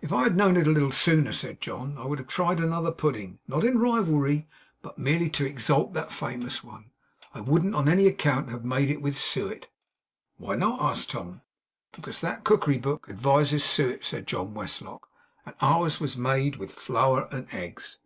[0.00, 2.90] 'If I had known it a little sooner,' said John, 'I would have tried another
[2.90, 3.38] pudding.
[3.46, 4.48] Not in rivalry;
[4.82, 6.90] but merely to exalt that famous one.
[7.34, 9.68] I wouldn't on any account have had it made with suet.'
[10.38, 11.42] 'Why not?' asked Tom.
[11.92, 15.06] 'Because that cookery book advises suet,' said John Westlock;
[15.46, 17.98] 'and ours was made with flour and eggs.